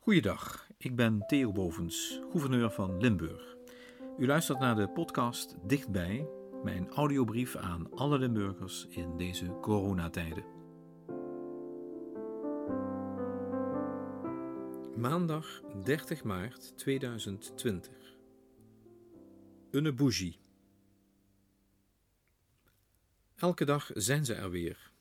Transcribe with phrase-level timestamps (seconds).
[0.00, 3.56] Goeiedag, ik ben Theo Bovens, gouverneur van Limburg.
[4.18, 6.28] U luistert naar de podcast Dichtbij,
[6.62, 10.44] mijn audiobrief aan alle Limburgers in deze coronatijden.
[14.96, 17.92] Maandag 30 maart 2020.
[19.70, 20.38] Een bougie.
[23.36, 24.92] Elke dag zijn ze er weer.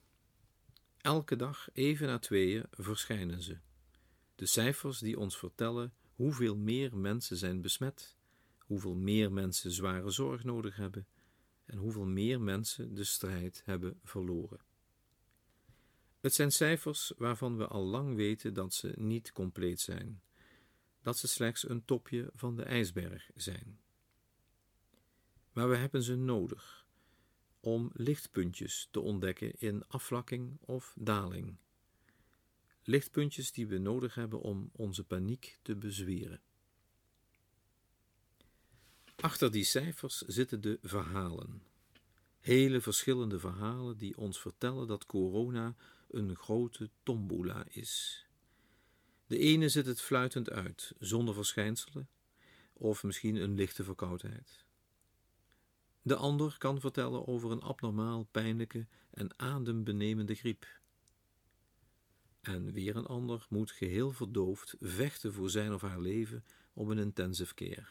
[0.98, 3.58] Elke dag even na tweeën verschijnen ze.
[4.40, 8.18] De cijfers die ons vertellen hoeveel meer mensen zijn besmet,
[8.60, 11.08] hoeveel meer mensen zware zorg nodig hebben
[11.66, 14.60] en hoeveel meer mensen de strijd hebben verloren.
[16.20, 20.22] Het zijn cijfers waarvan we al lang weten dat ze niet compleet zijn,
[21.02, 23.80] dat ze slechts een topje van de ijsberg zijn.
[25.54, 26.86] Maar we hebben ze nodig
[27.60, 31.58] om lichtpuntjes te ontdekken in afvlakking of daling.
[32.90, 36.42] Lichtpuntjes die we nodig hebben om onze paniek te bezweren.
[39.16, 41.64] Achter die cijfers zitten de verhalen.
[42.40, 45.76] Hele verschillende verhalen die ons vertellen dat corona
[46.08, 48.26] een grote tombola is.
[49.28, 52.10] De ene zit het fluitend uit, zonder verschijnselen,
[52.74, 54.66] of misschien een lichte verkoudheid.
[56.02, 60.79] De ander kan vertellen over een abnormaal pijnlijke en adembenemende griep.
[62.42, 66.98] En weer een ander moet geheel verdoofd vechten voor zijn of haar leven op een
[66.98, 67.88] intensive care.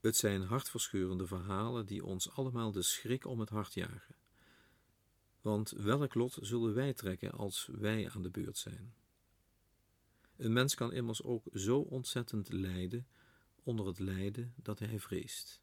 [0.00, 4.14] Het zijn hartverscheurende verhalen die ons allemaal de schrik om het hart jagen.
[5.40, 8.94] Want welk lot zullen wij trekken als wij aan de beurt zijn?
[10.36, 13.06] Een mens kan immers ook zo ontzettend lijden
[13.62, 15.60] onder het lijden dat hij vreest.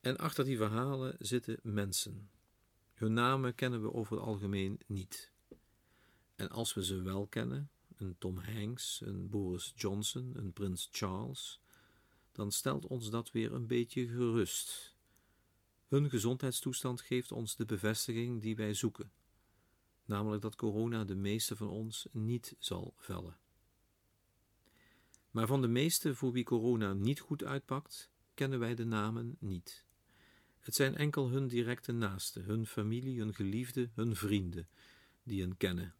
[0.00, 2.30] En achter die verhalen zitten mensen.
[2.96, 5.32] Hun namen kennen we over het algemeen niet.
[6.36, 11.60] En als we ze wel kennen, een Tom Hanks, een Boris Johnson, een Prins Charles,
[12.32, 14.96] dan stelt ons dat weer een beetje gerust.
[15.88, 19.12] Hun gezondheidstoestand geeft ons de bevestiging die wij zoeken,
[20.04, 23.38] namelijk dat corona de meeste van ons niet zal vellen.
[25.30, 29.85] Maar van de meesten voor wie corona niet goed uitpakt, kennen wij de namen niet.
[30.66, 34.68] Het zijn enkel hun directe naasten, hun familie, hun geliefden, hun vrienden,
[35.22, 35.94] die hen kennen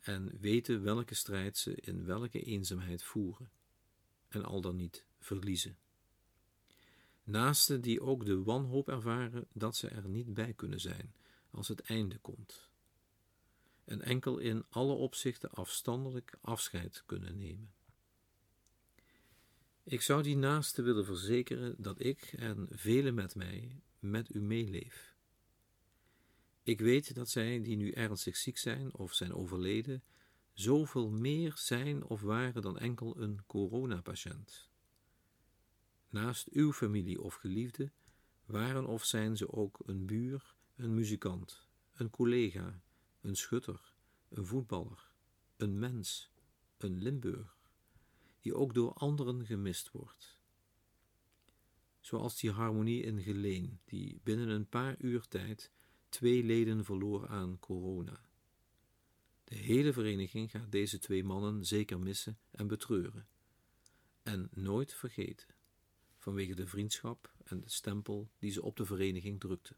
[0.00, 3.50] en weten welke strijd ze in welke eenzaamheid voeren
[4.28, 5.76] en al dan niet verliezen.
[7.24, 11.14] Naasten die ook de wanhoop ervaren dat ze er niet bij kunnen zijn
[11.50, 12.68] als het einde komt.
[13.84, 17.72] En enkel in alle opzichten afstandelijk afscheid kunnen nemen.
[19.82, 25.16] Ik zou die naasten willen verzekeren dat ik en velen met mij met u meeleef.
[26.62, 30.02] Ik weet dat zij, die nu ernstig ziek zijn of zijn overleden,
[30.52, 34.70] zoveel meer zijn of waren dan enkel een coronapatiënt.
[36.08, 37.92] Naast uw familie of geliefde
[38.44, 42.80] waren of zijn ze ook een buur, een muzikant, een collega,
[43.20, 43.94] een schutter,
[44.28, 45.12] een voetballer,
[45.56, 46.30] een mens,
[46.76, 47.56] een Limburg,
[48.40, 50.42] die ook door anderen gemist wordt
[52.04, 55.70] zoals die harmonie in Geleen, die binnen een paar uur tijd
[56.08, 58.20] twee leden verloor aan corona.
[59.44, 63.26] De hele vereniging gaat deze twee mannen zeker missen en betreuren.
[64.22, 65.46] En nooit vergeten,
[66.18, 69.76] vanwege de vriendschap en de stempel die ze op de vereniging drukten.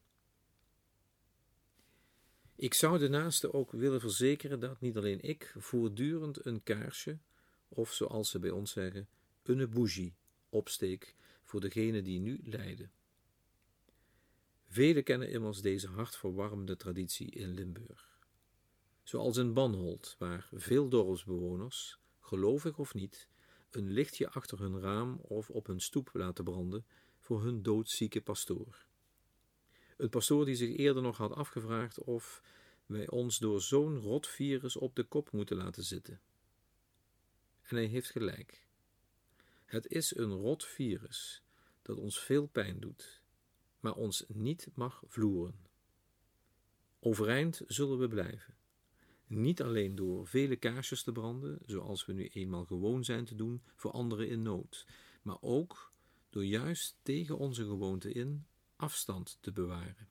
[2.57, 7.19] Ik zou de naaste ook willen verzekeren dat niet alleen ik voortdurend een kaarsje,
[7.69, 9.09] of zoals ze bij ons zeggen,
[9.43, 10.15] een bougie
[10.49, 11.15] opsteek
[11.47, 12.91] voor degene die nu lijden.
[14.67, 18.19] Velen kennen immers deze hartverwarmende traditie in Limburg.
[19.03, 23.29] Zoals in Banholt, waar veel dorpsbewoners, gelovig of niet,
[23.71, 26.87] een lichtje achter hun raam of op hun stoep laten branden
[27.19, 28.87] voor hun doodzieke pastoor.
[29.97, 32.43] Een pastoor die zich eerder nog had afgevraagd of
[32.87, 36.21] wij ons door zo'n rot virus op de kop moeten laten zitten.
[37.63, 38.66] En hij heeft gelijk.
[39.67, 41.43] Het is een rot virus
[41.83, 43.23] dat ons veel pijn doet,
[43.81, 45.67] maar ons niet mag vloeren.
[47.01, 48.57] Overeind zullen we blijven.
[49.27, 53.63] Niet alleen door vele kaarsjes te branden, zoals we nu eenmaal gewoon zijn te doen
[53.75, 54.87] voor anderen in nood,
[55.23, 55.93] maar ook
[56.31, 58.47] door juist tegen onze gewoonte in
[58.77, 60.09] afstand te bewaren.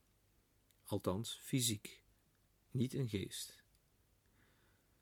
[0.83, 2.03] Althans fysiek,
[2.71, 3.63] niet in geest.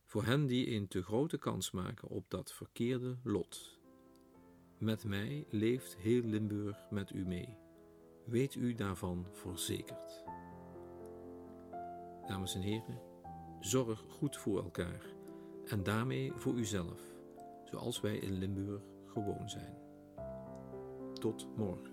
[0.06, 3.82] Voor hen die een te grote kans maken op dat verkeerde lot
[4.84, 7.58] met mij leeft heel Limburg met u mee.
[8.26, 10.24] Weet u daarvan verzekerd.
[12.28, 13.02] Dames en heren,
[13.60, 15.06] zorg goed voor elkaar
[15.66, 17.02] en daarmee voor uzelf,
[17.64, 19.78] zoals wij in Limburg gewoon zijn.
[21.14, 21.93] Tot morgen.